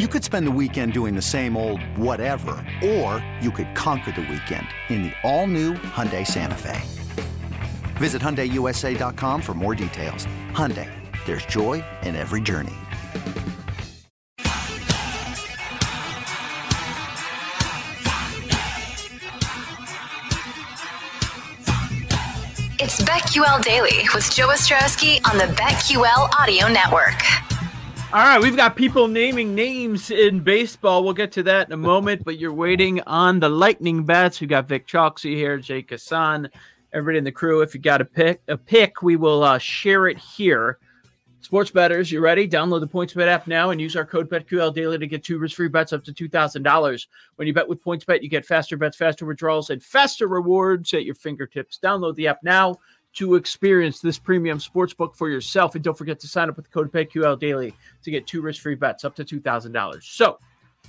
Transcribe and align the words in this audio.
You 0.00 0.08
could 0.08 0.24
spend 0.24 0.44
the 0.48 0.50
weekend 0.50 0.92
doing 0.92 1.14
the 1.14 1.22
same 1.22 1.56
old 1.56 1.80
whatever, 1.96 2.56
or 2.84 3.24
you 3.40 3.52
could 3.52 3.76
conquer 3.76 4.10
the 4.10 4.22
weekend 4.22 4.66
in 4.88 5.04
the 5.04 5.12
all-new 5.22 5.74
Hyundai 5.74 6.26
Santa 6.26 6.56
Fe. 6.56 6.82
Visit 7.98 8.20
HyundaiUSA.com 8.20 9.40
for 9.40 9.54
more 9.54 9.76
details. 9.76 10.26
Hyundai, 10.50 10.90
there's 11.26 11.46
joy 11.46 11.84
in 12.02 12.16
every 12.16 12.40
journey. 12.40 12.74
It's 22.80 23.00
BetQL 23.00 23.62
Daily 23.62 24.08
with 24.12 24.28
Joe 24.34 24.48
Ostrowski 24.48 25.20
on 25.30 25.38
the 25.38 25.44
BetQL 25.54 26.36
Audio 26.36 26.66
Network. 26.66 27.53
All 28.14 28.20
right, 28.20 28.40
we've 28.40 28.56
got 28.56 28.76
people 28.76 29.08
naming 29.08 29.56
names 29.56 30.12
in 30.12 30.38
baseball. 30.38 31.02
We'll 31.02 31.14
get 31.14 31.32
to 31.32 31.42
that 31.42 31.66
in 31.66 31.72
a 31.72 31.76
moment, 31.76 32.22
but 32.24 32.38
you're 32.38 32.52
waiting 32.52 33.00
on 33.08 33.40
the 33.40 33.48
lightning 33.48 34.04
bets. 34.04 34.40
We've 34.40 34.48
got 34.48 34.68
Vic 34.68 34.86
Chalksy 34.86 35.34
here, 35.34 35.58
Jake 35.58 35.90
Hassan, 35.90 36.48
everybody 36.92 37.18
in 37.18 37.24
the 37.24 37.32
crew. 37.32 37.60
If 37.60 37.74
you 37.74 37.80
got 37.80 38.00
a 38.00 38.04
pick, 38.04 38.40
a 38.46 38.56
pick, 38.56 39.02
we 39.02 39.16
will 39.16 39.42
uh, 39.42 39.58
share 39.58 40.06
it 40.06 40.16
here. 40.16 40.78
Sports 41.40 41.72
betters, 41.72 42.12
you 42.12 42.20
ready? 42.20 42.48
Download 42.48 42.78
the 42.78 42.86
PointsBet 42.86 43.26
app 43.26 43.48
now 43.48 43.70
and 43.70 43.80
use 43.80 43.96
our 43.96 44.06
code 44.06 44.30
BetQL 44.30 44.72
Daily 44.72 44.96
to 44.96 45.08
get 45.08 45.24
two 45.24 45.38
risk-free 45.38 45.66
bets 45.66 45.92
up 45.92 46.04
to 46.04 46.12
two 46.12 46.28
thousand 46.28 46.62
dollars. 46.62 47.08
When 47.34 47.48
you 47.48 47.52
bet 47.52 47.68
with 47.68 47.82
PointsBet, 47.82 48.22
you 48.22 48.28
get 48.28 48.46
faster 48.46 48.76
bets, 48.76 48.96
faster 48.96 49.26
withdrawals, 49.26 49.70
and 49.70 49.82
faster 49.82 50.28
rewards 50.28 50.94
at 50.94 51.04
your 51.04 51.16
fingertips. 51.16 51.80
Download 51.82 52.14
the 52.14 52.28
app 52.28 52.44
now 52.44 52.76
to 53.14 53.34
experience 53.36 54.00
this 54.00 54.18
premium 54.18 54.58
sportsbook 54.58 55.14
for 55.16 55.28
yourself, 55.28 55.74
and 55.74 55.84
don't 55.84 55.96
forget 55.96 56.18
to 56.20 56.28
sign 56.28 56.48
up 56.48 56.56
with 56.56 56.66
the 56.66 56.70
code 56.70 56.92
BetQL 56.92 57.38
Daily 57.38 57.74
to 58.02 58.10
get 58.10 58.26
two 58.26 58.42
risk-free 58.42 58.76
bets 58.76 59.04
up 59.04 59.14
to 59.16 59.24
two 59.24 59.40
thousand 59.40 59.72
dollars. 59.72 60.06
So, 60.06 60.38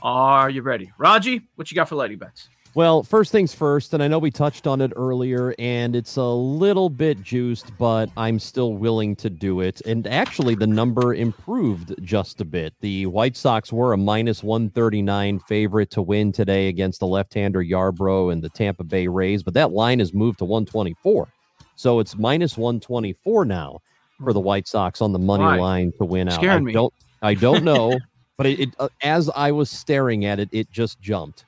are 0.02 0.50
you 0.50 0.62
ready, 0.62 0.92
Raji? 0.98 1.48
What 1.56 1.72
you 1.72 1.76
got 1.76 1.90
for 1.90 1.95
lightning 1.95 2.20
bets? 2.20 2.50
Well, 2.76 3.04
first 3.04 3.32
things 3.32 3.54
first, 3.54 3.94
and 3.94 4.04
I 4.04 4.09
know 4.09 4.20
we 4.20 4.32
touched 4.32 4.67
on 4.67 4.82
it 4.82 4.92
earlier, 4.98 5.56
and 5.58 5.95
it's 5.95 6.17
a 6.17 6.26
little 6.26 6.90
bit 6.90 7.23
juiced, 7.23 7.72
but 7.78 8.09
I'm 8.17 8.38
still 8.38 8.73
willing 8.73 9.16
to 9.16 9.30
do 9.30 9.62
it. 9.62 9.80
And 9.86 10.06
actually, 10.08 10.56
the 10.56 10.67
number 10.67 11.14
improved 11.14 11.95
just 12.04 12.42
a 12.42 12.45
bit. 12.45 12.73
The 12.82 13.06
White 13.06 13.38
Sox 13.38 13.72
were 13.72 13.94
a 13.94 13.98
minus 13.98 14.44
139 14.44 15.39
favorite 15.39 15.89
to 15.92 16.02
win 16.02 16.34
today 16.34 16.67
against 16.67 17.00
the 17.00 17.08
left 17.08 17.34
hander 17.34 17.64
Yarbrough 17.64 18.34
and 18.34 18.44
the 18.44 18.50
Tampa 18.50 18.84
Bay 18.84 19.08
Rays, 19.08 19.42
but 19.42 19.54
that 19.54 19.72
line 19.72 20.00
has 20.00 20.14
moved 20.14 20.39
to 20.39 20.45
124. 20.45 21.30
So 21.76 22.00
it's 22.00 22.16
minus 22.16 22.58
124 22.58 23.45
now 23.45 23.81
for 24.23 24.34
the 24.34 24.40
White 24.40 24.68
Sox 24.68 25.02
on 25.02 25.12
the 25.12 25.20
money 25.20 25.44
Why? 25.44 25.59
line 25.59 25.94
to 25.98 26.06
win 26.06 26.30
out. 26.30 26.36
Scaring 26.36 26.64
I 26.64 26.66
me. 26.66 26.73
don't, 26.73 26.94
I 27.22 27.34
don't 27.34 27.64
know, 27.66 28.00
but 28.38 28.48
it, 28.48 28.59
it 28.59 28.70
uh, 28.80 28.90
as 29.04 29.30
I 29.36 29.52
was 29.52 29.70
staring 29.70 30.26
at 30.26 30.40
it, 30.40 30.50
it 30.52 30.72
just 30.72 31.00
jumped. 31.02 31.45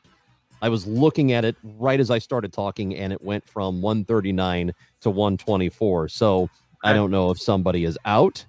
I 0.61 0.69
was 0.69 0.87
looking 0.87 1.33
at 1.33 1.45
it 1.45 1.55
right 1.63 1.99
as 1.99 2.09
I 2.09 2.17
started 2.17 2.51
talking, 2.51 2.95
and 2.95 3.13
it 3.13 3.21
went 3.21 3.47
from 3.47 3.81
139 3.81 4.73
to 5.01 5.09
124. 5.09 6.09
So 6.09 6.49
I 6.83 6.93
don't 6.93 7.11
know 7.11 7.29
if 7.29 7.39
somebody 7.39 7.83
is 7.83 7.97
out. 8.05 8.43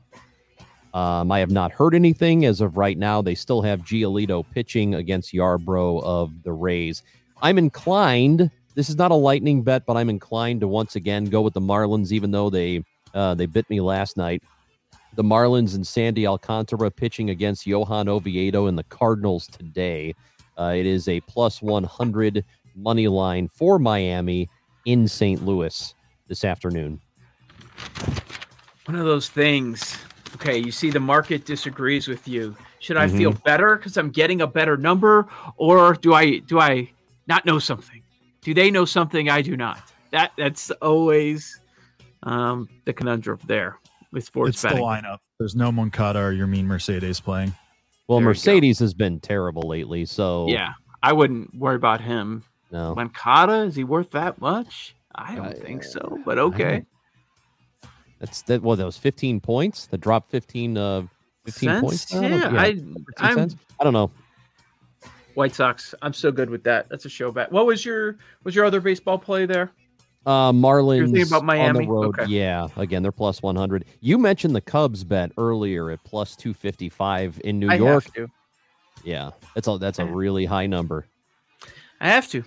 Um, 0.95 1.31
I 1.31 1.39
have 1.39 1.51
not 1.51 1.71
heard 1.71 1.95
anything 1.95 2.47
as 2.47 2.61
of 2.61 2.77
right 2.77 2.97
now. 2.97 3.21
They 3.21 3.35
still 3.35 3.61
have 3.63 3.81
Giolito 3.81 4.45
pitching 4.51 4.95
against 4.95 5.35
Yarbrough 5.35 6.03
of 6.03 6.43
the 6.43 6.53
Rays. 6.53 7.03
I'm 7.43 7.59
inclined. 7.59 8.51
This 8.79 8.89
is 8.89 8.95
not 8.95 9.11
a 9.11 9.15
lightning 9.17 9.63
bet, 9.63 9.85
but 9.87 9.97
I'm 9.97 10.09
inclined 10.09 10.61
to 10.61 10.69
once 10.69 10.95
again 10.95 11.25
go 11.25 11.41
with 11.43 11.53
the 11.53 11.61
Marlins, 11.61 12.13
even 12.13 12.31
though 12.31 12.49
they 12.49 12.85
uh, 13.13 13.35
they 13.35 13.47
bit 13.47 13.69
me 13.69 13.81
last 13.81 14.17
night. 14.17 14.41
The 15.17 15.25
Marlins 15.25 15.75
and 15.75 15.85
Sandy 15.85 16.29
Alcantara 16.29 16.89
pitching 16.89 17.31
against 17.31 17.67
Johan 17.67 18.09
Oviedo 18.09 18.67
and 18.67 18.79
the 18.79 18.85
Cardinals 18.85 19.49
today. 19.49 20.15
Uh, 20.57 20.75
it 20.77 20.87
is 20.87 21.09
a 21.09 21.21
plus 21.23 21.61
100 21.61 22.45
money 22.77 23.09
line 23.09 23.49
for 23.49 23.81
Miami 23.81 24.49
in 24.85 25.09
St. 25.09 25.45
Louis 25.45 25.93
this 26.29 26.45
afternoon. 26.45 27.01
One 28.85 28.95
of 28.97 29.07
those 29.07 29.29
things. 29.29 29.99
Okay, 30.37 30.57
you 30.57 30.71
see 30.71 30.91
the 30.91 31.01
market 31.01 31.45
disagrees 31.45 32.07
with 32.07 32.29
you. 32.29 32.57
Should 32.79 32.97
I 32.97 33.09
Mm-hmm. 33.09 33.19
feel 33.19 33.33
better 33.45 33.75
because 33.75 33.97
I'm 33.97 34.11
getting 34.11 34.41
a 34.43 34.47
better 34.47 34.77
number, 34.77 35.27
or 35.57 35.95
do 35.95 36.15
I 36.15 36.39
do 36.39 36.61
I 36.61 36.93
not 37.27 37.45
know 37.45 37.59
something? 37.59 38.03
Do 38.43 38.55
they 38.55 38.71
know 38.71 38.85
something 38.85 39.29
I 39.29 39.43
do 39.43 39.57
not? 39.57 39.81
That 40.11 40.33
that's 40.39 40.71
always 40.83 41.61
um, 42.23 42.69
the 42.85 42.93
conundrum 42.93 43.39
there 43.47 43.77
with 44.13 44.25
sports 44.25 44.51
It's 44.51 44.63
the 44.63 44.69
betting. 44.69 44.85
lineup. 44.85 45.19
There's 45.39 45.55
no 45.55 45.71
Moncada 45.71 46.19
or 46.21 46.33
Yermín 46.33 46.65
Mercedes 46.65 47.21
playing. 47.21 47.55
Well, 48.09 48.19
There 48.19 48.23
you 48.23 48.27
go. 48.27 48.29
Mercedes 48.31 48.79
has 48.79 48.95
been 48.95 49.21
terrible 49.21 49.63
lately, 49.69 50.05
so 50.07 50.49
Yeah, 50.49 50.73
I 51.03 51.13
wouldn't 51.13 51.55
worry 51.55 51.77
about 51.77 52.01
him. 52.01 52.43
no. 52.73 52.95
Moncada, 52.95 53.63
is 53.65 53.77
he 53.77 53.85
worth 53.85 54.11
that 54.13 54.41
much? 54.41 54.95
I 55.15 55.35
don't 55.35 55.47
I- 55.49 55.53
think 55.53 55.85
so, 55.85 56.19
but 56.25 56.39
okay. 56.39 56.85
That's 58.19 58.43
that. 58.43 58.63
Well, 58.63 58.77
that 58.77 58.85
was 58.87 58.97
15 58.99 59.41
points. 59.41 59.87
The 59.87 59.99
drop 59.99 60.29
15, 60.31 60.77
uh, 60.77 61.03
15 61.45 61.69
Cents? 61.69 61.81
points. 61.83 62.13
now? 62.15 62.21
Yeah, 62.21 62.61
I, 62.61 62.73
15 62.75 63.05
I'm? 63.21 63.51
I 63.81 63.85
don't 63.85 63.93
know. 63.93 64.11
White 65.35 65.55
Sox. 65.55 65.95
I'm 66.03 66.13
so 66.13 66.33
good 66.33 66.51
with 66.51 66.65
that. 66.65 66.89
That's 66.89 67.05
a 67.05 67.09
show 67.09 67.31
bet. 67.31 67.51
What 67.53 67.67
was 67.67 67.85
your 67.85 68.19
was 68.45 68.55
your 68.55 68.65
other 68.65 68.81
baseball 68.81 69.19
play 69.19 69.47
there? 69.47 69.71
Uh, 70.27 70.53
Marlins 70.53 71.07
thinking 71.07 71.23
about 71.23 71.41
on 71.41 71.47
Miami? 71.47 71.87
the 71.87 71.91
road. 71.91 72.19
Okay. 72.19 72.31
Yeah, 72.31 72.69
again, 72.77 73.03
they're 73.03 73.13
plus 73.13 73.41
100. 73.41 73.85
You 74.01 74.19
mentioned 74.19 74.55
the 74.55 74.61
Cubs 74.61 75.05
bet 75.05 75.33
earlier 75.39 75.91
at 75.91 76.05
plus 76.05 76.37
255 76.37 77.41
in 77.45 77.59
New 77.59 77.71
I 77.71 77.77
York. 77.77 78.05
Yeah, 79.05 79.31
that's 79.55 79.69
a 79.69 79.79
that's 79.79 79.99
a 80.01 80.05
really 80.05 80.45
high 80.45 80.67
number. 80.67 81.07
I 82.01 82.09
have 82.09 82.29
to. 82.29 82.45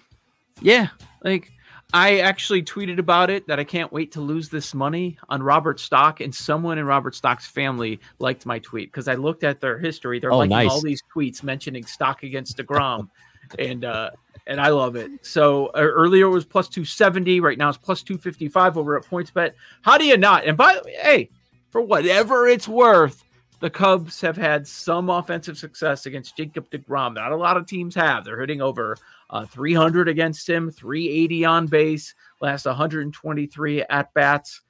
Yeah. 0.62 0.90
Like 1.24 1.52
I 1.94 2.20
actually 2.20 2.64
tweeted 2.64 3.00
about 3.00 3.30
it 3.30 3.48
that 3.48 3.60
I 3.60 3.64
can't 3.64 3.92
wait 3.92 4.12
to 4.14 4.22
lose 4.22 4.50
this 4.50 4.74
money 4.74 5.18
on 5.30 5.44
Robert 5.44 5.80
Stock, 5.80 6.22
and 6.22 6.34
someone 6.34 6.78
in 6.78 6.86
Robert 6.86 7.16
Stock's 7.16 7.48
family 7.48 8.00
liked 8.20 8.46
my 8.46 8.60
tweet 8.60 8.92
because 8.92 9.08
I 9.08 9.16
looked 9.16 9.44
at 9.44 9.60
their 9.60 9.78
history. 9.78 10.20
They're 10.20 10.32
Oh, 10.32 10.38
liking 10.38 10.50
nice. 10.52 10.70
all 10.70 10.82
these 10.82 11.04
tweets 11.14 11.44
mentioning 11.44 11.86
Stock 11.86 12.24
against 12.24 12.58
Degrom, 12.58 13.10
and 13.60 13.84
uh, 13.84 14.12
and 14.48 14.62
I 14.62 14.70
love 14.70 14.96
it. 14.96 15.12
So 15.26 15.68
uh, 15.68 15.80
earlier 15.80 16.26
it 16.28 16.30
was 16.30 16.46
plus 16.46 16.68
two 16.70 16.86
seventy. 16.86 17.40
Right 17.40 17.58
now 17.58 17.70
it's 17.70 17.78
plus 17.78 18.04
two 18.04 18.18
fifty 18.18 18.48
five 18.48 18.78
over 18.78 18.96
at 18.98 19.04
PointsBet. 19.06 19.52
How 19.82 19.98
do 19.98 20.06
you 20.06 20.18
not? 20.18 20.46
And 20.46 20.58
by 20.58 20.76
the 20.76 20.82
way, 20.86 20.96
hey, 21.02 21.30
for 21.72 21.82
whatever 21.82 22.48
it's 22.48 22.68
worth. 22.68 23.24
The 23.62 23.70
Cubs 23.70 24.20
have 24.22 24.36
had 24.38 24.68
some 24.68 25.10
offensive 25.10 25.58
success 25.58 26.08
against 26.08 26.36
Jacob 26.36 26.70
DeGrom. 26.72 27.14
Not 27.14 27.32
a 27.32 27.36
lot 27.36 27.58
of 27.58 27.68
teams 27.68 27.94
have. 27.96 28.26
They're 28.26 28.40
hitting 28.40 28.62
over 28.62 28.98
uh, 29.30 29.46
300 29.46 30.08
against 30.10 30.50
him, 30.50 30.72
380 30.72 31.46
on 31.46 31.68
base, 31.68 32.16
last 32.42 32.66
123 32.66 33.84
at 33.84 34.14
bats. 34.16 34.62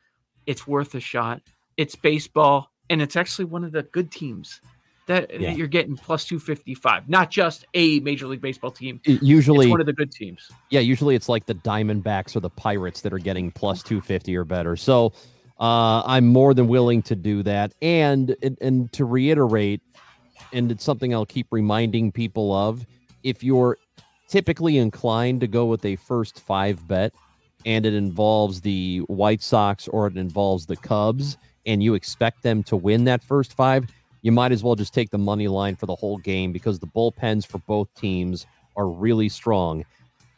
It's 0.45 0.67
worth 0.67 0.93
a 0.95 0.99
shot. 0.99 1.41
It's 1.77 1.95
baseball, 1.95 2.69
and 2.89 3.01
it's 3.01 3.15
actually 3.15 3.45
one 3.45 3.63
of 3.63 3.71
the 3.71 3.83
good 3.83 4.11
teams 4.11 4.59
that 5.07 5.39
Yeah. 5.39 5.53
you're 5.53 5.67
getting 5.67 5.95
plus 5.95 6.25
255, 6.25 7.07
not 7.07 7.31
just 7.31 7.65
a 7.73 7.99
Major 8.01 8.27
League 8.27 8.41
Baseball 8.41 8.71
team. 8.71 8.99
Usually, 9.05 9.67
it's 9.67 9.71
one 9.71 9.79
of 9.79 9.85
the 9.87 9.93
good 9.93 10.11
teams. 10.11 10.51
yeah, 10.69 10.81
usually 10.81 11.15
it's 11.15 11.29
like 11.29 11.45
the 11.45 11.55
Diamondbacks 11.55 12.35
or 12.35 12.39
the 12.41 12.49
Pirates 12.49 13.01
that 13.01 13.13
are 13.13 13.19
getting 13.19 13.51
plus 13.51 13.83
250 13.83 14.35
or 14.35 14.43
better. 14.43 14.75
So 14.75 15.13
uh, 15.61 16.01
I'm 16.05 16.27
more 16.27 16.53
than 16.53 16.67
willing 16.67 17.03
to 17.03 17.15
do 17.15 17.43
that. 17.43 17.73
And, 17.81 18.35
and 18.41 18.57
and 18.61 18.91
to 18.93 19.05
reiterate, 19.05 19.81
and 20.51 20.71
it's 20.71 20.83
something 20.83 21.13
I'll 21.13 21.25
keep 21.25 21.47
reminding 21.51 22.11
people 22.11 22.51
of, 22.53 22.85
if 23.23 23.43
you're 23.43 23.77
typically 24.27 24.77
inclined 24.77 25.39
to 25.41 25.47
go 25.47 25.65
with 25.65 25.85
a 25.85 25.95
first 25.97 26.39
five 26.39 26.87
bet 26.87 27.13
and 27.65 27.85
it 27.85 27.93
involves 27.93 28.61
the 28.61 28.99
White 29.07 29.43
Sox 29.43 29.87
or 29.87 30.07
it 30.07 30.17
involves 30.17 30.65
the 30.65 30.77
Cubs 30.77 31.37
and 31.67 31.83
you 31.83 31.93
expect 31.93 32.41
them 32.41 32.63
to 32.63 32.75
win 32.75 33.03
that 33.03 33.21
first 33.21 33.53
five, 33.53 33.85
you 34.23 34.31
might 34.31 34.51
as 34.51 34.63
well 34.63 34.75
just 34.75 34.93
take 34.93 35.11
the 35.11 35.17
money 35.17 35.47
line 35.47 35.75
for 35.75 35.85
the 35.85 35.95
whole 35.95 36.17
game 36.17 36.51
because 36.51 36.79
the 36.79 36.87
bullpens 36.87 37.45
for 37.45 37.59
both 37.59 37.93
teams 37.93 38.47
are 38.75 38.87
really 38.87 39.29
strong. 39.29 39.85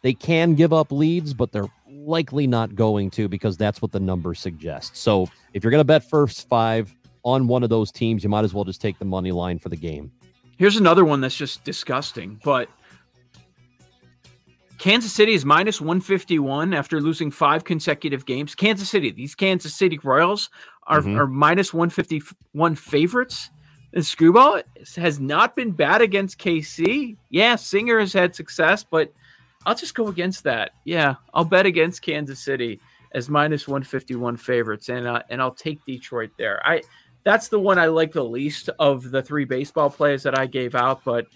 They 0.04 0.14
can 0.14 0.54
give 0.54 0.72
up 0.74 0.92
leads, 0.92 1.34
but 1.34 1.52
they're 1.52 1.70
likely 1.90 2.46
not 2.46 2.76
going 2.76 3.10
to 3.12 3.28
because 3.30 3.58
that's 3.58 3.82
what 3.82 3.92
the 3.92 4.00
numbers 4.00 4.40
suggest. 4.40 4.98
So 4.98 5.28
if 5.54 5.64
you're 5.64 5.72
going 5.72 5.80
to 5.80 5.86
bet 5.86 6.08
first 6.08 6.48
five 6.50 6.94
on 7.24 7.48
one 7.48 7.64
of 7.64 7.70
those 7.70 7.92
teams, 7.92 8.22
you 8.24 8.30
might 8.30 8.44
as 8.44 8.54
well 8.54 8.66
just 8.66 8.82
take 8.82 9.00
the 9.00 9.06
money 9.06 9.32
line 9.32 9.58
for 9.58 9.70
the 9.70 9.78
game. 9.78 10.12
Here's 10.58 10.76
another 10.76 11.06
one 11.06 11.22
that's 11.22 11.36
just 11.36 11.64
disgusting, 11.64 12.40
but 12.44 12.70
Kansas 14.78 15.14
City 15.14 15.34
is 15.34 15.46
minus 15.46 15.80
151 15.80 16.74
after 16.74 17.00
losing 17.00 17.32
five 17.32 17.64
consecutive 17.64 18.26
games. 18.26 18.54
Kansas 18.56 18.90
City, 18.90 19.12
these 19.12 19.36
Kansas 19.36 19.74
City 19.74 19.98
Royals 20.04 20.50
are, 20.86 21.02
Mhm. 21.02 21.18
are 21.18 21.28
minus 21.28 21.74
151 21.74 22.76
favorites. 22.76 23.50
And 23.94 24.04
Skubal 24.04 24.64
has 24.98 25.20
not 25.20 25.56
been 25.56 25.72
bad 25.72 26.02
against 26.02 26.40
KC. 26.40 27.16
Yeah, 27.30 27.56
Singer 27.56 28.00
has 28.00 28.12
had 28.12 28.36
success, 28.36 28.84
but 28.84 29.14
I'll 29.66 29.76
just 29.76 29.96
go 29.96 30.08
against 30.08 30.44
that. 30.44 30.72
Yeah, 30.86 31.16
I'll 31.34 31.46
bet 31.46 31.66
against 31.66 32.02
Kansas 32.02 32.40
City 32.40 32.80
as 33.14 33.30
minus 33.30 33.68
151 33.68 34.38
favorites, 34.38 34.90
and 34.90 35.08
uh, 35.08 35.22
and 35.30 35.42
I'll 35.42 35.54
take 35.54 35.84
Detroit 35.86 36.32
there. 36.38 36.62
I 36.66 36.82
that's 37.24 37.48
the 37.48 37.60
one 37.60 37.80
I 37.80 37.88
like 37.88 38.12
the 38.12 38.24
least 38.24 38.70
of 38.80 39.12
the 39.12 39.22
three 39.22 39.46
baseball 39.46 39.90
plays 39.90 40.24
that 40.24 40.38
I 40.38 40.46
gave 40.46 40.76
out, 40.76 41.04
but 41.06 41.28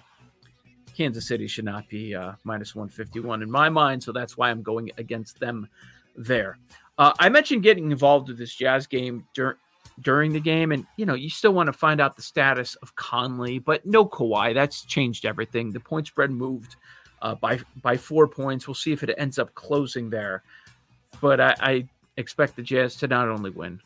Kansas 0.96 1.28
City 1.28 1.48
should 1.48 1.66
not 1.66 1.88
be 1.88 2.16
uh, 2.16 2.34
minus 2.44 2.76
151 2.76 3.42
in 3.42 3.50
my 3.50 3.70
mind, 3.70 4.04
so 4.04 4.12
that's 4.12 4.36
why 4.36 4.50
I'm 4.50 4.64
going 4.64 4.92
against 4.98 5.40
them 5.40 5.68
there. 6.16 6.58
Uh, 6.98 7.14
I 7.20 7.30
mentioned 7.30 7.64
getting 7.64 7.92
involved 7.92 8.28
with 8.28 8.38
this 8.38 8.54
Jazz 8.54 8.88
game 8.88 9.24
dur- 9.34 9.60
during 10.02 10.34
the 10.34 10.40
game, 10.40 10.72
and 10.72 10.86
you 10.98 11.06
know 11.06 11.14
you 11.14 11.30
still 11.30 11.54
want 11.54 11.68
to 11.68 11.74
find 11.74 12.02
out 12.02 12.16
the 12.16 12.22
status 12.22 12.76
of 12.76 12.96
Conley, 12.96 13.60
but 13.60 13.86
no 13.86 14.06
Kawhi. 14.06 14.54
That's 14.54 14.84
changed 14.84 15.26
everything. 15.26 15.72
The 15.72 15.80
point 15.80 16.08
spread 16.08 16.32
moved 16.32 16.76
uh, 17.22 17.36
by 17.36 17.60
by 17.82 17.98
four 17.98 18.28
points. 18.28 18.68
We'll 18.68 18.76
see 18.76 18.92
if 18.92 19.04
it 19.04 19.14
ends 19.18 19.40
up 19.40 19.54
closing 19.56 20.10
there, 20.10 20.44
but 21.22 21.40
I, 21.40 21.56
I 21.60 21.88
expect 22.18 22.56
the 22.56 22.62
Jazz 22.62 22.96
to 22.98 23.08
not 23.08 23.28
only 23.28 23.50
win, 23.50 23.80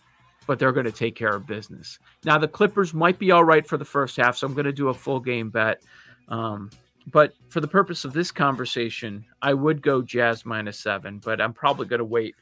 but 0.48 0.60
they're 0.60 0.72
going 0.72 0.86
to 0.86 0.92
take 0.92 1.16
care 1.16 1.36
of 1.36 1.48
business. 1.48 2.00
Now 2.24 2.38
the 2.38 2.48
Clippers 2.48 2.94
might 2.94 3.19
be 3.19 3.31
all 3.31 3.44
right 3.44 3.66
for 3.66 3.78
the 3.78 3.86
first 3.86 4.18
half, 4.18 4.38
so 4.38 4.48
I'm 4.48 4.54
going 4.54 4.66
to 4.66 4.74
do 4.74 4.89
a 4.89 4.94
full 4.94 5.19
game 5.19 5.50
bet. 5.50 5.81
Um, 6.28 6.69
but 7.12 7.33
for 7.50 7.62
the 7.62 7.68
purpose 7.68 8.06
of 8.06 8.13
this 8.13 8.31
conversation, 8.31 9.25
I 9.42 9.54
would 9.54 9.81
go 9.81 10.01
Jazz 10.01 10.45
minus 10.45 10.80
seven, 10.80 11.19
but 11.19 11.42
I'm 11.42 11.54
probably 11.54 11.88
going 11.88 12.00
to 12.00 12.06
wait 12.06 12.36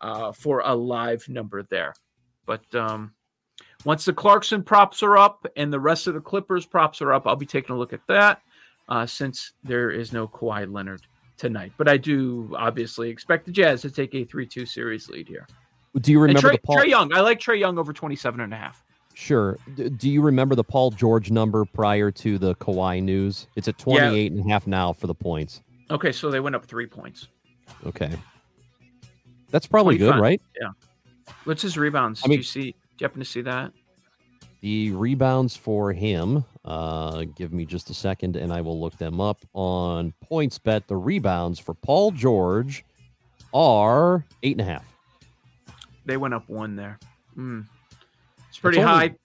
uh, 0.00 0.32
for 0.32 0.60
a 0.64 0.74
live 0.74 1.28
number 1.28 1.62
there. 1.64 1.94
But 2.46 2.62
um, 2.74 3.12
once 3.84 4.04
the 4.04 4.12
Clarkson 4.12 4.62
props 4.62 5.02
are 5.02 5.16
up 5.16 5.46
and 5.56 5.72
the 5.72 5.80
rest 5.80 6.06
of 6.06 6.14
the 6.14 6.20
Clippers 6.20 6.64
props 6.64 7.02
are 7.02 7.12
up, 7.12 7.26
I'll 7.26 7.36
be 7.36 7.46
taking 7.46 7.74
a 7.74 7.78
look 7.78 7.92
at 7.92 8.06
that 8.06 8.40
uh, 8.88 9.06
since 9.06 9.52
there 9.62 9.90
is 9.90 10.12
no 10.12 10.28
Kawhi 10.28 10.70
Leonard 10.72 11.02
tonight. 11.36 11.72
But 11.76 11.88
I 11.88 11.96
do 11.96 12.54
obviously 12.56 13.10
expect 13.10 13.46
the 13.46 13.52
Jazz 13.52 13.82
to 13.82 13.90
take 13.90 14.14
a 14.14 14.24
3 14.24 14.46
2 14.46 14.66
series 14.66 15.08
lead 15.08 15.28
here. 15.28 15.46
Do 16.00 16.10
you 16.12 16.20
remember 16.20 16.48
Trae, 16.48 16.52
the 16.52 16.58
Paul? 16.58 16.76
Trae 16.78 16.86
Young, 16.88 17.12
I 17.14 17.20
like 17.20 17.38
Trae 17.38 17.58
Young 17.58 17.78
over 17.78 17.92
27 17.92 18.40
and 18.40 18.52
a 18.52 18.56
half. 18.56 18.82
Sure. 19.14 19.56
D- 19.76 19.88
do 19.90 20.10
you 20.10 20.22
remember 20.22 20.54
the 20.56 20.64
Paul 20.64 20.90
George 20.90 21.30
number 21.30 21.64
prior 21.64 22.10
to 22.10 22.36
the 22.36 22.54
Kawhi 22.56 23.00
news? 23.02 23.46
It's 23.54 23.68
at 23.68 23.78
28 23.78 24.32
and 24.32 24.40
a 24.40 24.52
half 24.52 24.66
now 24.66 24.92
for 24.92 25.06
the 25.06 25.14
points. 25.14 25.62
Okay, 25.90 26.10
so 26.10 26.30
they 26.30 26.40
went 26.40 26.56
up 26.56 26.64
three 26.64 26.86
points. 26.86 27.28
Okay. 27.86 28.10
That's 29.50 29.66
probably 29.68 29.96
good, 29.98 30.14
25. 30.14 30.20
right? 30.20 30.40
What's 31.44 31.62
his 31.62 31.78
rebounds? 31.78 32.22
I 32.24 32.28
mean- 32.28 32.36
do 32.36 32.40
you 32.40 32.42
see? 32.42 32.72
Do 32.72 33.02
you 33.02 33.04
happen 33.04 33.20
to 33.20 33.24
see 33.24 33.42
that? 33.42 33.72
The 34.64 34.92
rebounds 34.92 35.54
for 35.54 35.92
him, 35.92 36.42
uh, 36.64 37.24
give 37.36 37.52
me 37.52 37.66
just 37.66 37.90
a 37.90 37.94
second 37.94 38.34
and 38.34 38.50
I 38.50 38.62
will 38.62 38.80
look 38.80 38.96
them 38.96 39.20
up 39.20 39.36
on 39.52 40.14
points 40.22 40.58
bet. 40.58 40.88
The 40.88 40.96
rebounds 40.96 41.58
for 41.58 41.74
Paul 41.74 42.12
George 42.12 42.82
are 43.52 44.24
eight 44.42 44.52
and 44.52 44.62
a 44.62 44.64
half. 44.64 44.86
They 46.06 46.16
went 46.16 46.32
up 46.32 46.48
one 46.48 46.76
there. 46.76 46.98
Hmm. 47.34 47.60
It's 48.48 48.58
pretty 48.58 48.80
high. 48.80 49.16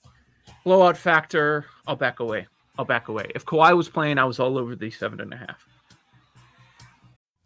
Blowout 0.66 0.98
factor. 0.98 1.68
I'll 1.88 1.96
back 1.96 2.20
away. 2.20 2.46
I'll 2.78 2.84
back 2.84 3.08
away. 3.08 3.32
If 3.34 3.46
Kawhi 3.46 3.78
was 3.78 3.88
playing, 3.88 4.18
I 4.18 4.26
was 4.26 4.42
all 4.42 4.58
over 4.58 4.76
the 4.76 4.92
seven 4.92 5.22
and 5.22 5.34
a 5.34 5.38
half. 5.38 5.66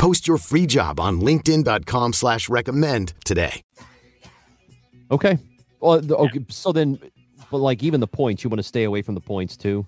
Post 0.00 0.26
your 0.26 0.38
free 0.38 0.64
job 0.64 0.98
on 0.98 1.20
linkedin.com 1.20 2.14
slash 2.14 2.48
recommend 2.48 3.12
today. 3.22 3.60
Okay. 5.10 5.36
Well, 5.78 6.00
the, 6.00 6.16
okay. 6.16 6.42
So 6.48 6.72
then, 6.72 6.98
but 7.50 7.58
like 7.58 7.82
even 7.82 8.00
the 8.00 8.06
points, 8.06 8.42
you 8.42 8.48
want 8.48 8.60
to 8.60 8.66
stay 8.66 8.84
away 8.84 9.02
from 9.02 9.14
the 9.14 9.20
points 9.20 9.58
too. 9.58 9.84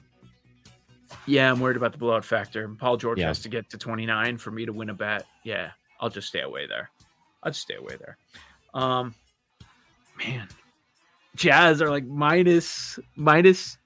Yeah, 1.26 1.50
I'm 1.50 1.60
worried 1.60 1.78
about 1.78 1.92
the 1.92 1.98
blowout 1.98 2.26
factor. 2.26 2.68
Paul 2.78 2.98
George 2.98 3.20
Yeah. 3.20 3.28
has 3.28 3.38
to 3.40 3.48
get 3.48 3.70
to 3.70 3.78
29 3.78 4.36
for 4.36 4.50
me 4.50 4.66
to 4.66 4.72
win 4.74 4.90
a 4.90 4.94
bet. 4.94 5.24
Yeah, 5.44 5.70
I'll 5.98 6.10
just 6.10 6.28
stay 6.28 6.40
away 6.40 6.66
there. 6.66 6.90
I'll 7.42 7.52
just 7.52 7.62
stay 7.62 7.76
away 7.76 7.96
there. 7.98 8.18
Um, 8.74 9.14
man, 10.18 10.46
Jazz 11.36 11.80
are 11.80 11.88
like 11.88 12.04
minus 12.04 12.98
minus 13.16 13.78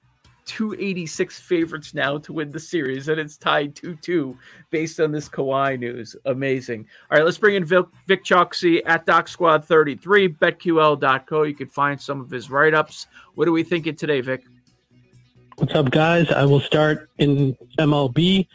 286 0.47 1.39
favorites 1.39 1.93
now 1.93 2.17
to 2.17 2.33
win 2.33 2.49
the 2.49 2.59
series, 2.59 3.09
and 3.09 3.19
it's 3.19 3.37
tied 3.37 3.75
2-2 3.75 4.35
based 4.71 4.99
on 4.99 5.11
this 5.11 5.29
Kawhi 5.29 5.77
news. 5.77 6.15
Amazing. 6.25 6.87
All 7.11 7.17
right, 7.17 7.25
let's 7.25 7.37
bring 7.37 7.55
in 7.55 7.65
Vic, 7.65 7.85
Vic 8.07 8.23
Choksey 8.23 8.81
at 8.85 9.05
Doc 9.05 9.27
Squad 9.27 9.65
33, 9.65 10.29
betql.co. 10.29 11.43
You 11.43 11.53
can 11.53 11.67
find 11.67 12.01
some 12.01 12.21
of 12.21 12.29
his 12.29 12.49
write-ups. 12.49 13.07
What 13.35 13.47
are 13.47 13.51
we 13.51 13.63
thinking 13.63 13.95
today, 13.95 14.21
Vic? 14.21 14.43
What's 15.57 15.75
up, 15.75 15.91
guys? 15.91 16.31
I 16.31 16.45
will 16.45 16.61
start 16.61 17.09
in 17.17 17.57
MLB. 17.77 18.47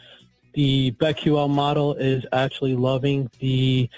The 0.53 0.91
BetQL 0.99 1.49
model 1.49 1.95
is 1.95 2.25
actually 2.31 2.75
loving 2.75 3.29
the 3.39 3.89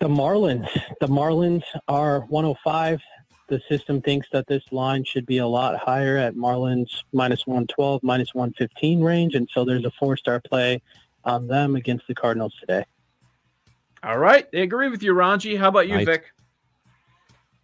the 0.00 0.08
Marlins. 0.08 0.68
The 1.00 1.08
Marlins 1.08 1.62
are 1.88 2.20
105. 2.28 3.00
The 3.48 3.60
system 3.68 4.02
thinks 4.02 4.26
that 4.32 4.46
this 4.48 4.64
line 4.72 5.04
should 5.04 5.24
be 5.24 5.38
a 5.38 5.46
lot 5.46 5.76
higher 5.78 6.16
at 6.16 6.34
Marlins 6.34 7.02
minus 7.12 7.46
112, 7.46 8.02
minus 8.02 8.34
115 8.34 9.00
range, 9.00 9.34
and 9.34 9.48
so 9.52 9.64
there's 9.64 9.84
a 9.84 9.90
four-star 9.92 10.40
play 10.40 10.82
on 11.24 11.46
them 11.46 11.76
against 11.76 12.08
the 12.08 12.14
Cardinals 12.14 12.54
today. 12.58 12.84
All 14.02 14.18
right, 14.18 14.50
they 14.50 14.62
agree 14.62 14.88
with 14.88 15.02
you, 15.02 15.12
Ranji. 15.12 15.54
How 15.56 15.68
about 15.68 15.86
you, 15.88 15.94
Nice. 15.96 16.06
Vic? 16.06 16.24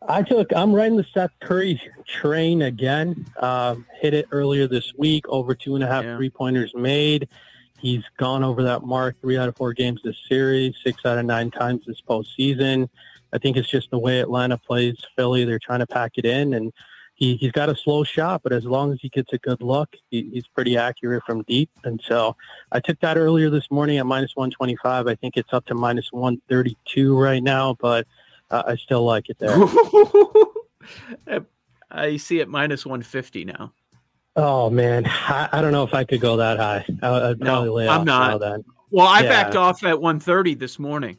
I 0.08 0.22
took. 0.22 0.52
I'm 0.54 0.72
riding 0.72 0.96
the 0.96 1.06
Seth 1.14 1.30
Curry 1.40 1.80
train 2.06 2.62
again. 2.62 3.24
Um, 3.36 3.86
hit 4.00 4.14
it 4.14 4.26
earlier 4.32 4.66
this 4.66 4.92
week. 4.96 5.28
Over 5.28 5.54
two 5.54 5.76
and 5.76 5.84
a 5.84 5.86
half 5.86 6.04
Yeah. 6.04 6.16
three 6.16 6.30
pointers 6.30 6.74
made. 6.74 7.28
He's 7.78 8.02
gone 8.16 8.42
over 8.42 8.64
that 8.64 8.82
mark 8.82 9.20
three 9.20 9.36
out 9.38 9.48
of 9.48 9.56
four 9.56 9.72
games 9.72 10.00
this 10.02 10.16
series, 10.28 10.74
six 10.82 11.04
out 11.06 11.18
of 11.18 11.24
nine 11.24 11.50
times 11.52 11.84
this 11.86 12.00
postseason. 12.00 12.88
I 13.32 13.38
think 13.38 13.56
it's 13.56 13.70
just 13.70 13.90
the 13.90 13.98
way 13.98 14.20
Atlanta 14.20 14.58
plays 14.58 14.96
Philly. 15.16 15.44
They're 15.44 15.58
trying 15.58 15.80
to 15.80 15.86
pack 15.86 16.12
it 16.16 16.24
in, 16.24 16.54
and 16.54 16.72
he, 17.14 17.36
he's 17.36 17.52
got 17.52 17.68
a 17.68 17.76
slow 17.76 18.04
shot, 18.04 18.42
but 18.42 18.52
as 18.52 18.64
long 18.64 18.92
as 18.92 18.98
he 19.00 19.08
gets 19.08 19.32
a 19.32 19.38
good 19.38 19.62
look, 19.62 19.88
he, 20.10 20.28
he's 20.32 20.46
pretty 20.48 20.76
accurate 20.76 21.22
from 21.24 21.42
deep. 21.44 21.70
And 21.84 22.00
so 22.04 22.36
I 22.72 22.80
took 22.80 22.98
that 23.00 23.16
earlier 23.16 23.48
this 23.50 23.70
morning 23.70 23.98
at 23.98 24.06
minus 24.06 24.34
125. 24.34 25.06
I 25.06 25.14
think 25.16 25.36
it's 25.36 25.52
up 25.52 25.64
to 25.66 25.74
minus 25.74 26.10
132 26.12 27.18
right 27.18 27.42
now, 27.42 27.76
but 27.80 28.06
I, 28.50 28.64
I 28.68 28.76
still 28.76 29.04
like 29.04 29.28
it 29.28 29.38
there. 29.38 29.56
I 31.90 32.16
see 32.16 32.40
it 32.40 32.48
minus 32.48 32.86
150 32.86 33.44
now. 33.44 33.72
Oh 34.34 34.70
man, 34.70 35.04
I, 35.06 35.48
I 35.52 35.60
don't 35.60 35.72
know 35.72 35.84
if 35.84 35.92
I 35.92 36.04
could 36.04 36.22
go 36.22 36.38
that 36.38 36.58
high. 36.58 36.86
I, 37.02 37.28
would 37.28 37.40
probably 37.40 37.68
No, 37.68 37.74
lay 37.74 37.88
I'm 37.88 38.00
off 38.00 38.06
not. 38.06 38.40
now. 38.40 38.62
Well, 38.90 39.06
I 39.06 39.20
Yeah. 39.22 39.28
backed 39.28 39.56
off 39.56 39.84
at 39.84 40.00
130 40.00 40.54
this 40.54 40.78
morning. 40.78 41.18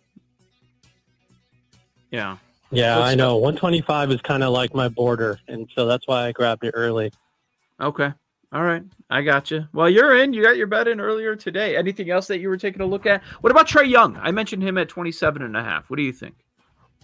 Yeah. 2.13 2.37
Yeah, 2.69 2.99
I 2.99 3.15
know. 3.15 3.37
125 3.37 4.11
is 4.11 4.21
kind 4.21 4.43
of 4.43 4.53
like 4.53 4.73
my 4.73 4.87
border, 4.87 5.39
and 5.47 5.67
so 5.75 5.85
that's 5.87 6.07
why 6.07 6.27
I 6.27 6.31
grabbed 6.31 6.63
it 6.63 6.71
early. 6.75 7.11
Okay. 7.81 8.11
All 8.51 8.63
right. 8.63 8.83
I 9.09 9.23
got 9.23 9.49
you. 9.49 9.67
Well, 9.73 9.89
you're 9.89 10.15
in. 10.17 10.31
You 10.31 10.43
got 10.43 10.55
your 10.55 10.67
bet 10.67 10.87
in 10.87 10.99
earlier 10.99 11.35
today. 11.35 11.75
Anything 11.75 12.11
else 12.11 12.27
that 12.27 12.39
you 12.39 12.49
were 12.49 12.57
taking 12.57 12.81
a 12.81 12.85
look 12.85 13.07
at? 13.07 13.23
What 13.41 13.49
about 13.49 13.67
Trae 13.67 13.89
Young? 13.89 14.15
I 14.17 14.31
mentioned 14.31 14.61
him 14.61 14.77
at 14.77 14.89
27 14.89 15.41
and 15.41 15.57
a 15.57 15.63
half. 15.63 15.89
What 15.89 15.97
do 15.97 16.03
you 16.03 16.13
think? 16.13 16.35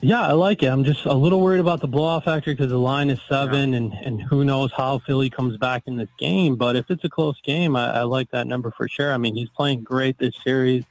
Yeah, 0.02 0.22
I 0.22 0.34
like 0.34 0.62
it. 0.62 0.68
I'm 0.68 0.84
just 0.84 1.06
a 1.06 1.14
little 1.14 1.42
worried 1.42 1.60
about 1.60 1.82
the 1.82 1.88
blowout 1.88 2.26
factor 2.26 2.52
because 2.52 2.70
the 2.70 2.78
line 2.78 3.10
is 3.10 3.20
seven, 3.28 3.74
and, 3.74 3.94
and 3.94 4.22
who 4.22 4.46
knows 4.46 4.72
how 4.78 5.00
Philly 5.00 5.30
comes 5.30 5.58
back 5.58 5.84
in 5.88 5.98
this 5.98 6.10
game. 6.20 6.56
But 6.56 6.76
if 6.76 6.92
it's 6.92 7.04
a 7.04 7.10
close 7.10 7.42
game, 7.42 7.76
I, 7.76 7.96
I 7.96 8.04
like 8.04 8.30
that 8.30 8.46
number 8.46 8.70
for 8.70 8.88
sure. 8.88 9.12
I 9.12 9.18
mean, 9.18 9.36
he's 9.36 9.50
playing 9.50 9.84
great 9.84 10.20
this 10.20 10.36
series. 10.44 10.84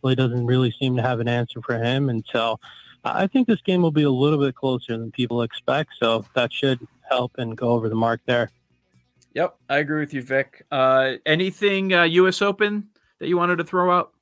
Philly 0.00 0.14
doesn't 0.14 0.46
really 0.46 0.74
seem 0.80 0.96
to 0.96 1.02
have 1.02 1.20
an 1.20 1.28
answer 1.28 1.60
for 1.60 1.78
him, 1.78 2.08
and 2.08 2.24
so 2.32 2.58
I 3.14 3.26
think 3.26 3.46
this 3.46 3.60
game 3.62 3.82
will 3.82 3.90
be 3.90 4.02
a 4.02 4.10
little 4.10 4.38
bit 4.38 4.54
closer 4.54 4.96
than 4.96 5.10
people 5.12 5.42
expect. 5.42 5.90
So 6.00 6.24
that 6.34 6.52
should 6.52 6.86
help 7.08 7.32
and 7.38 7.56
go 7.56 7.70
over 7.70 7.88
the 7.88 7.94
mark 7.94 8.20
there. 8.26 8.50
Yep. 9.34 9.56
I 9.68 9.78
agree 9.78 10.00
with 10.00 10.14
you, 10.14 10.22
Vic. 10.22 10.64
Uh, 10.70 11.14
anything 11.26 11.92
uh, 11.92 12.04
U.S. 12.04 12.40
Open 12.40 12.88
that 13.18 13.28
you 13.28 13.36
wanted 13.36 13.56
to 13.56 13.64
throw 13.64 13.96
out? 13.96 14.12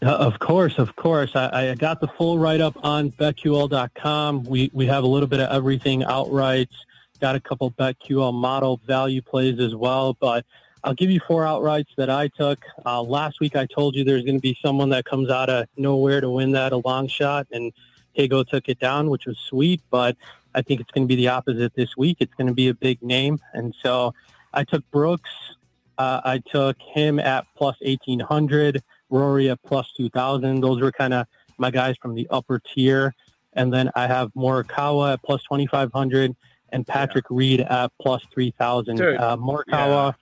Uh, 0.00 0.10
of 0.10 0.38
course, 0.38 0.78
of 0.78 0.94
course. 0.96 1.34
I, 1.34 1.70
I 1.70 1.74
got 1.74 2.00
the 2.00 2.08
full 2.08 2.38
write 2.38 2.60
up 2.60 2.76
on 2.84 3.10
betql.com. 3.12 4.44
We 4.44 4.70
we 4.72 4.86
have 4.86 5.02
a 5.02 5.06
little 5.06 5.26
bit 5.26 5.40
of 5.40 5.50
everything 5.50 6.02
outrights. 6.02 6.74
Got 7.20 7.34
a 7.34 7.40
couple 7.40 7.70
betql 7.72 8.32
model 8.32 8.80
value 8.86 9.20
plays 9.20 9.58
as 9.58 9.74
well, 9.74 10.16
but 10.20 10.44
I'll 10.84 10.94
give 10.94 11.10
you 11.10 11.20
four 11.26 11.42
outrights 11.42 11.88
that 11.96 12.10
I 12.10 12.28
took. 12.28 12.64
Uh, 12.86 13.02
last 13.02 13.40
week 13.40 13.56
I 13.56 13.66
told 13.66 13.96
you 13.96 14.04
there's 14.04 14.22
going 14.22 14.36
to 14.36 14.40
be 14.40 14.56
someone 14.62 14.88
that 14.90 15.04
comes 15.04 15.30
out 15.30 15.50
of 15.50 15.66
nowhere 15.76 16.20
to 16.20 16.30
win 16.30 16.52
that 16.52 16.72
a 16.72 16.76
long 16.76 17.08
shot, 17.08 17.48
and 17.50 17.72
Higgo 18.16 18.46
took 18.46 18.68
it 18.68 18.78
down, 18.78 19.10
which 19.10 19.26
was 19.26 19.38
sweet. 19.38 19.80
But 19.90 20.16
I 20.54 20.62
think 20.62 20.80
it's 20.80 20.90
going 20.90 21.04
to 21.06 21.08
be 21.08 21.16
the 21.16 21.28
opposite 21.28 21.74
this 21.74 21.96
week. 21.96 22.18
It's 22.20 22.34
going 22.34 22.46
to 22.48 22.54
be 22.54 22.68
a 22.68 22.74
big 22.74 23.02
name, 23.02 23.38
and 23.54 23.74
so 23.82 24.14
I 24.54 24.64
took 24.64 24.88
Brooks. 24.90 25.30
Uh, 25.98 26.20
I 26.24 26.38
took 26.38 26.76
him 26.80 27.18
at 27.18 27.44
plus 27.56 27.76
1800. 27.80 28.82
Rory 29.10 29.50
at 29.50 29.62
plus 29.62 29.90
2,000. 29.96 30.60
Those 30.60 30.80
were 30.80 30.92
kind 30.92 31.14
of 31.14 31.26
my 31.56 31.70
guys 31.70 31.96
from 32.00 32.14
the 32.14 32.26
upper 32.30 32.60
tier. 32.60 33.14
And 33.54 33.72
then 33.72 33.90
I 33.96 34.06
have 34.06 34.30
Morikawa 34.34 35.14
at 35.14 35.22
plus 35.22 35.42
2,500 35.44 36.36
and 36.70 36.86
Patrick 36.86 37.24
Reed 37.30 37.62
at 37.62 37.90
plus 38.00 38.22
3,000. 38.32 38.96
Dude, 38.96 39.16
Uh, 39.16 39.36
Morikawa, 39.38 40.14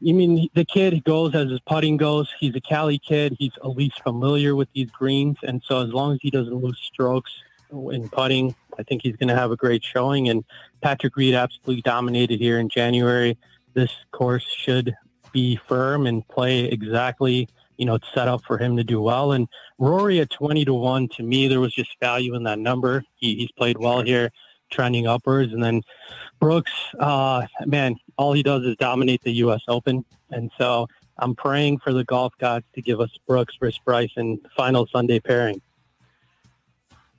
you 0.00 0.14
mean 0.14 0.48
the 0.54 0.64
kid 0.64 1.04
goes 1.04 1.34
as 1.34 1.50
his 1.50 1.60
putting 1.60 1.96
goes. 1.96 2.32
He's 2.38 2.54
a 2.54 2.60
Cali 2.60 2.98
kid. 2.98 3.36
He's 3.38 3.52
at 3.62 3.70
least 3.70 4.02
familiar 4.02 4.54
with 4.54 4.68
these 4.74 4.90
greens. 4.90 5.36
And 5.42 5.62
so 5.64 5.82
as 5.82 5.92
long 5.92 6.12
as 6.12 6.18
he 6.22 6.30
doesn't 6.30 6.54
lose 6.54 6.78
strokes 6.82 7.32
in 7.70 8.08
putting, 8.08 8.54
I 8.78 8.82
think 8.82 9.02
he's 9.02 9.16
going 9.16 9.28
to 9.28 9.34
have 9.34 9.50
a 9.50 9.56
great 9.56 9.82
showing. 9.82 10.28
And 10.28 10.44
Patrick 10.82 11.16
Reed 11.16 11.34
absolutely 11.34 11.82
dominated 11.82 12.40
here 12.40 12.58
in 12.58 12.68
January. 12.68 13.38
This 13.74 13.90
course 14.12 14.44
should 14.44 14.94
be 15.32 15.56
firm 15.66 16.06
and 16.06 16.26
play 16.28 16.64
exactly 16.66 17.48
you 17.76 17.84
know, 17.84 17.94
it's 17.94 18.06
set 18.14 18.28
up 18.28 18.42
for 18.46 18.58
him 18.58 18.76
to 18.76 18.84
do 18.84 19.00
well. 19.00 19.32
And 19.32 19.48
Rory 19.78 20.20
at 20.20 20.30
20 20.30 20.64
to 20.64 20.74
1, 20.74 21.08
to 21.08 21.22
me, 21.22 21.48
there 21.48 21.60
was 21.60 21.74
just 21.74 21.98
value 22.00 22.34
in 22.34 22.44
that 22.44 22.58
number. 22.58 23.04
He, 23.16 23.36
he's 23.36 23.52
played 23.52 23.78
well 23.78 24.02
here, 24.02 24.30
trending 24.70 25.06
upwards. 25.06 25.52
And 25.52 25.62
then 25.62 25.82
Brooks, 26.40 26.72
uh, 26.98 27.46
man, 27.64 27.96
all 28.16 28.32
he 28.32 28.42
does 28.42 28.64
is 28.64 28.76
dominate 28.76 29.22
the 29.22 29.32
U.S. 29.32 29.62
Open. 29.68 30.04
And 30.30 30.50
so 30.58 30.86
I'm 31.18 31.34
praying 31.34 31.78
for 31.78 31.92
the 31.92 32.04
golf 32.04 32.32
gods 32.38 32.66
to 32.74 32.82
give 32.82 33.00
us 33.00 33.10
Brooks 33.26 33.54
versus 33.58 33.80
Bryce 33.84 34.12
in 34.16 34.40
final 34.56 34.86
Sunday 34.86 35.20
pairing. 35.20 35.60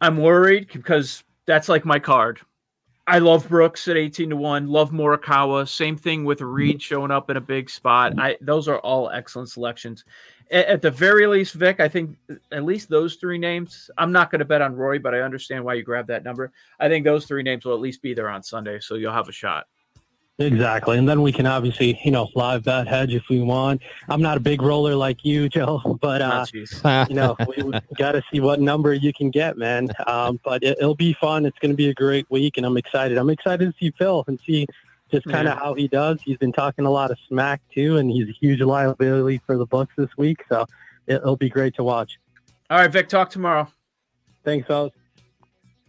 I'm 0.02 0.18
worried 0.18 0.70
because 0.72 1.24
that's 1.46 1.70
like 1.70 1.86
my 1.86 2.00
card. 2.00 2.40
I 3.10 3.20
love 3.20 3.48
Brooks 3.48 3.88
at 3.88 3.96
18 3.96 4.32
to 4.32 4.36
1, 4.36 4.68
love 4.68 4.92
Morikawa. 4.92 5.68
Same 5.68 5.96
thing 5.96 6.26
with 6.26 6.42
Reed 6.42 6.82
showing 6.82 7.10
up 7.10 7.30
in 7.30 7.38
a 7.38 7.42
big 7.42 7.70
spot. 7.70 8.14
I 8.18 8.36
those 8.42 8.68
are 8.68 8.80
all 8.80 9.10
excellent 9.10 9.50
selections. 9.50 10.04
A- 10.52 10.70
At 10.72 10.82
the 10.82 10.92
very 10.92 11.26
least, 11.26 11.54
Vic, 11.54 11.80
I 11.80 11.88
think 11.88 12.18
at 12.52 12.66
least 12.66 12.90
those 12.90 13.16
three 13.16 13.38
names. 13.38 13.90
I'm 13.98 14.12
not 14.12 14.30
going 14.30 14.40
to 14.40 14.46
bet 14.46 14.62
on 14.62 14.76
Rory, 14.76 15.00
but 15.00 15.16
I 15.16 15.22
understand 15.22 15.64
why 15.64 15.76
you 15.76 15.84
grabbed 15.84 16.10
that 16.10 16.26
number. 16.26 16.52
I 16.82 16.90
think 16.90 17.06
those 17.06 17.26
three 17.26 17.44
names 17.44 17.64
will 17.64 17.76
at 17.76 17.80
least 17.80 18.02
be 18.02 18.14
there 18.14 18.30
on 18.30 18.44
Sunday, 18.44 18.80
so 18.82 18.96
you'll 18.96 19.14
have 19.14 19.30
a 19.30 19.34
shot. 19.34 19.68
Exactly. 20.40 21.00
And 21.00 21.10
then 21.10 21.24
we 21.24 21.32
can 21.32 21.48
obviously, 21.48 22.00
you 22.04 22.12
know, 22.12 22.30
live 22.36 22.64
bet 22.64 22.88
hedge 22.88 23.14
if 23.14 23.24
we 23.28 23.42
want. 23.42 23.82
I'm 24.08 24.22
not 24.22 24.38
a 24.38 24.40
big 24.40 24.62
roller 24.62 24.96
like 24.96 25.26
you, 25.26 25.50
Joe, 25.58 25.98
but, 26.00 26.22
uh, 26.22 26.46
jeez. 26.46 27.10
you 27.10 27.16
know, 27.16 27.36
we, 27.48 27.64
we 27.64 27.80
got 27.98 28.12
to 28.12 28.22
see 28.32 28.40
what 28.40 28.60
number 28.60 28.94
you 28.94 29.12
can 29.14 29.32
get, 29.32 29.58
man. 29.58 29.90
Um, 30.06 30.40
but 30.44 30.62
it, 30.64 30.78
it'll 30.80 30.94
be 30.96 31.14
fun. 31.14 31.46
It's 31.48 31.58
going 31.58 31.72
to 31.72 31.76
be 31.76 31.90
a 31.90 31.94
great 31.94 32.30
week, 32.30 32.58
and 32.58 32.66
I'm 32.68 32.78
excited. 32.78 33.18
I'm 33.18 33.32
excited 33.32 33.72
to 33.72 33.78
see 33.80 33.92
Phil 33.98 34.24
and 34.28 34.40
see 34.46 34.68
just 35.10 35.26
kind 35.26 35.48
of 35.48 35.56
Yeah. 35.56 35.60
how 35.60 35.74
he 35.74 35.88
does. 35.88 36.20
He's 36.24 36.38
been 36.38 36.52
talking 36.54 36.86
a 36.86 36.92
lot 36.92 37.10
of 37.10 37.18
smack 37.28 37.62
too, 37.74 37.98
and 37.98 38.12
he's 38.12 38.28
a 38.30 38.34
huge 38.34 38.62
liability 38.62 39.42
for 39.46 39.58
the 39.58 39.66
Bucks 39.66 39.94
this 39.98 40.16
week. 40.18 40.44
So 40.50 40.68
it, 41.08 41.16
it'll 41.16 41.36
be 41.38 41.50
great 41.50 41.74
to 41.76 41.84
watch. 41.84 42.20
All 42.70 42.78
right, 42.78 42.92
Vic, 42.92 43.10
talk 43.10 43.30
tomorrow. 43.32 43.70
Thanks, 44.44 44.68
fellas. 44.68 44.92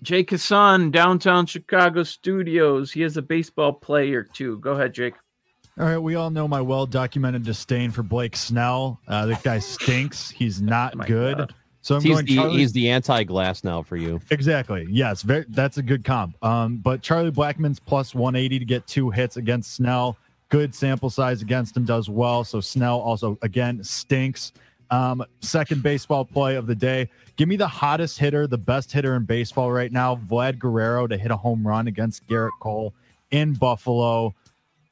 Jake 0.03 0.31
Hassan, 0.31 0.91
downtown 0.91 1.47
Chicago 1.47 2.03
studios. 2.03 2.93
He 2.93 3.03
is 3.03 3.17
a 3.17 3.23
baseball 3.23 3.73
player 3.73 4.23
too. 4.23 4.59
Go 4.59 4.73
ahead, 4.73 4.95
Jake. 4.95 5.15
All 5.79 5.87
right, 5.87 5.99
we 5.99 6.15
all 6.17 6.31
know 6.31 6.49
my 6.49 6.61
well 6.61 6.87
documented 6.87 7.45
disdain 7.45 7.91
for 7.91 8.03
Blake 8.03 8.37
Snell. 8.37 9.01
Uh, 9.09 9.27
that 9.27 9.43
guy 9.43 9.59
stinks. 9.59 10.31
He's 10.31 10.61
not 10.63 10.95
Oh 10.99 11.05
good. 11.05 11.39
God. 11.39 11.55
So 11.81 11.97
I'm 11.97 12.03
he's 12.03 12.13
going 12.15 12.27
the 12.27 12.35
Charlie. 12.35 12.59
he's 12.59 12.73
the 12.73 12.91
anti-Glasnow 12.91 13.87
for 13.87 13.97
you. 13.97 14.21
Exactly. 14.31 14.87
Yes, 14.91 15.23
very, 15.23 15.47
that's 15.49 15.79
a 15.79 15.83
good 15.83 16.05
comp. 16.05 16.37
Um, 16.45 16.79
but 16.79 17.03
Charlie 17.03 17.31
Blackmon's 17.31 17.79
plus 17.79 18.15
180 18.15 18.59
to 18.59 18.65
get 18.65 18.87
two 18.87 19.11
hits 19.11 19.37
against 19.37 19.75
Snell. 19.75 20.17
Good 20.49 20.75
sample 20.75 21.09
size 21.09 21.41
against 21.41 21.77
him 21.77 21.85
does 21.85 22.11
well. 22.11 22.43
So 22.43 22.61
Snell 22.61 22.99
also 22.99 23.39
again 23.43 23.83
stinks. 23.85 24.53
Um, 24.91 25.25
second 25.41 25.83
baseball 25.83 26.25
play 26.25 26.57
of 26.57 26.67
the 26.67 26.75
day. 26.75 27.09
Give 27.37 27.49
me 27.49 27.57
the 27.57 27.69
hottest 27.69 28.19
hitter, 28.19 28.47
the 28.47 28.59
best 28.59 28.91
hitter 28.91 29.17
in 29.17 29.25
baseball 29.25 29.71
right 29.71 29.93
now, 29.93 30.17
Vlad 30.17 30.59
Guerrero 30.59 31.07
to 31.07 31.17
hit 31.17 31.31
a 31.31 31.37
home 31.37 31.67
run 31.67 31.89
against 31.89 32.27
Gerrit 32.27 32.51
Cole 32.61 32.95
in 33.31 33.53
Buffalo, 33.55 34.35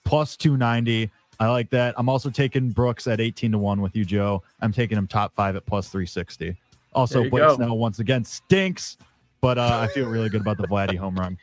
plus 0.05 0.37
290. 0.37 1.11
I 1.39 1.49
like 1.49 1.71
that. 1.71 1.95
I'm 1.97 2.09
also 2.09 2.31
taking 2.31 2.71
Brooks 2.71 3.07
at 3.07 3.21
18 3.21 3.53
to 3.53 3.59
1 3.59 3.81
with 3.81 3.97
you, 3.97 4.05
Joe. 4.05 4.43
I'm 4.61 4.73
taking 4.73 4.97
him 4.97 5.07
top 5.07 5.35
five 5.35 5.57
at 5.57 5.67
plus 5.67 5.89
360. 5.89 6.57
Also, 6.95 7.29
Blake. 7.29 7.51
Snell 7.57 7.77
once 7.77 7.99
again 7.99 8.25
stinks, 8.25 8.97
but 9.43 9.59
uh, 9.59 9.81
I 9.83 9.89
feel 9.89 10.09
really 10.09 10.31
good 10.31 10.41
about 10.41 10.57
the 10.57 10.67
Vladdy 10.67 10.97
home 10.97 11.15
run. 11.15 11.37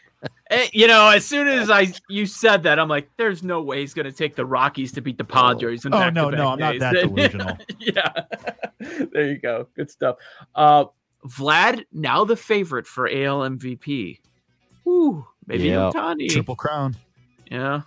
Eh, 0.51 0.68
you 0.74 0.88
know, 0.88 1.10
as 1.10 1.25
soon 1.25 1.48
as 1.48 1.70
I 1.70 1.92
you 2.10 2.25
said 2.25 2.63
that, 2.63 2.77
I'm 2.80 2.88
like, 2.89 3.10
there's 3.18 3.44
no 3.44 3.62
way 3.62 3.80
he's 3.82 3.94
going 3.94 4.06
to 4.06 4.12
take 4.12 4.36
the 4.36 4.46
Rockies 4.46 4.92
to 4.94 5.01
beat 5.01 5.18
the 5.18 5.24
Padres. 5.24 5.86
In 5.86 5.94
Oh, 5.94 6.10
no, 6.10 6.30
no, 6.30 6.50
I'm 6.50 6.60
not 6.60 6.77
that 6.80 6.94
delusional. 6.94 7.58
yeah, 7.80 8.12
there 8.80 9.27
you 9.32 9.38
go. 9.39 9.68
Good 9.75 9.89
stuff. 9.89 10.18
Uh, 10.53 10.86
Vlad 11.27 11.86
now 11.92 12.24
the 12.25 12.36
favorite 12.36 12.86
for 12.86 13.08
AL 13.08 13.39
MVP. 13.50 14.20
Ooh, 14.88 15.25
maybe 15.48 15.63
Yeah. 15.70 15.89
Ohtani. 15.94 16.30
Triple 16.30 16.56
crown. 16.56 16.96
Yeah, 17.50 17.82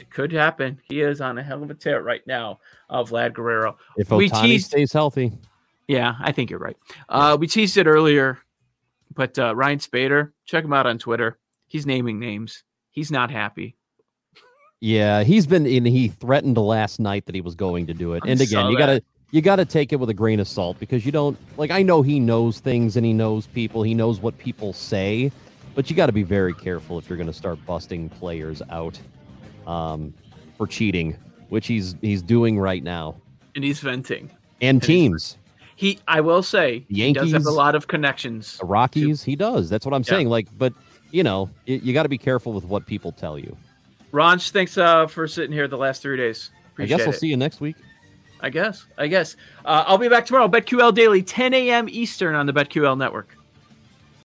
it 0.00 0.10
could 0.10 0.32
happen. 0.32 0.80
He 0.88 1.00
is 1.02 1.20
on 1.20 1.38
a 1.38 1.42
hell 1.42 1.62
of 1.62 1.70
a 1.70 1.74
tear 1.74 2.02
right 2.02 2.26
now. 2.26 2.60
Uh, 2.90 3.04
Vlad 3.04 3.34
Guerrero. 3.34 3.76
If 3.96 4.10
We 4.10 4.30
Ohtani 4.30 4.42
teased- 4.42 4.66
stays 4.66 4.92
healthy, 4.92 5.32
Yeah, 5.86 6.14
I 6.20 6.32
think 6.32 6.50
you're 6.50 6.58
right. 6.58 6.76
Uh, 7.08 7.36
we 7.38 7.46
teased 7.46 7.76
it 7.76 7.86
earlier, 7.86 8.38
but 9.18 9.36
uh, 9.38 9.54
Ryan 9.54 9.80
Spaeder, 9.80 10.30
check 10.46 10.64
him 10.64 10.72
out 10.72 10.86
on 10.86 10.96
Twitter. 10.98 11.38
He's 11.66 11.84
naming 11.84 12.18
names. 12.20 12.62
He's 12.90 13.10
not 13.10 13.30
happy. 13.32 13.76
yeah, 14.80 15.24
he's 15.24 15.46
been 15.46 15.66
in. 15.66 15.84
He 15.84 16.08
threatened 16.08 16.56
last 16.56 17.00
night 17.00 17.26
that 17.26 17.34
he 17.34 17.40
was 17.40 17.54
going 17.54 17.86
to 17.88 17.94
do 17.94 18.12
it. 18.14 18.22
I 18.24 18.28
and 18.30 18.40
again, 18.40 18.70
you 18.70 18.78
gotta 18.78 19.02
you 19.32 19.42
gotta 19.42 19.64
take 19.64 19.92
it 19.92 19.96
with 19.96 20.08
a 20.08 20.14
grain 20.14 20.38
of 20.40 20.46
salt 20.48 20.78
because 20.78 21.04
you 21.04 21.12
don't 21.12 21.36
like. 21.58 21.70
I 21.70 21.82
know 21.82 22.00
he 22.02 22.20
knows 22.20 22.60
things 22.60 22.96
and 22.96 23.04
he 23.04 23.12
knows 23.12 23.46
people. 23.48 23.82
He 23.82 23.92
knows 23.94 24.20
what 24.20 24.38
people 24.38 24.72
say, 24.72 25.32
but 25.74 25.90
you 25.90 25.96
got 25.96 26.06
to 26.06 26.12
be 26.12 26.22
very 26.22 26.54
careful 26.54 26.96
if 26.98 27.08
you're 27.10 27.18
going 27.18 27.26
to 27.26 27.32
start 27.32 27.58
busting 27.66 28.08
players 28.10 28.62
out 28.70 28.98
um, 29.66 30.14
for 30.56 30.66
cheating, 30.66 31.16
which 31.48 31.66
he's 31.66 31.96
he's 32.00 32.22
doing 32.22 32.58
right 32.58 32.82
now, 32.84 33.16
And 33.56 33.64
he's 33.64 33.80
venting. 33.80 34.30
and 34.60 34.76
he's- 34.82 34.86
teams. 34.86 35.36
He, 35.78 36.00
I 36.08 36.20
will 36.20 36.42
say, 36.42 36.84
The 36.90 36.94
he 36.96 37.12
does 37.12 37.30
have 37.30 37.46
a 37.46 37.52
lot 37.52 37.76
of 37.76 37.86
connections. 37.86 38.58
The 38.58 38.66
Rockies, 38.66 39.22
he 39.22 39.36
does. 39.36 39.70
That's 39.70 39.86
what 39.86 39.94
I'm 39.94 40.02
Yeah. 40.02 40.10
saying. 40.10 40.28
Like, 40.28 40.48
but 40.58 40.72
you 41.12 41.22
know, 41.22 41.48
you, 41.66 41.76
you 41.76 41.92
got 41.94 42.02
to 42.02 42.08
be 42.08 42.18
careful 42.18 42.52
with 42.52 42.64
what 42.64 42.84
people 42.84 43.12
tell 43.12 43.38
you. 43.38 43.56
Ronch, 44.12 44.50
thanks 44.50 44.76
uh, 44.76 45.06
for 45.06 45.28
sitting 45.28 45.52
here 45.52 45.68
the 45.68 45.78
last 45.78 46.02
three 46.02 46.16
days. 46.16 46.50
Appreciate 46.72 46.96
I 46.96 46.98
guess 46.98 47.06
we'll 47.06 47.14
it. 47.14 47.20
see 47.20 47.28
you 47.28 47.36
next 47.36 47.60
week. 47.60 47.76
I 48.40 48.50
guess. 48.50 48.86
I 48.98 49.06
guess. 49.06 49.36
Uh, 49.64 49.84
I'll 49.86 49.98
be 49.98 50.08
back 50.08 50.26
tomorrow. 50.26 50.48
BetQL 50.48 50.92
Daily, 50.92 51.22
10 51.22 51.54
a.m. 51.54 51.88
Eastern 51.88 52.34
on 52.34 52.46
the 52.46 52.52
BetQL 52.52 52.98
Network. 52.98 53.37